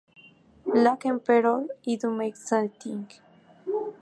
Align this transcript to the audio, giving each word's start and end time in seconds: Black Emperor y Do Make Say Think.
Black 0.65 1.05
Emperor 1.05 1.67
y 1.85 1.95
Do 1.97 2.09
Make 2.09 2.35
Say 2.35 2.69
Think. 2.69 3.21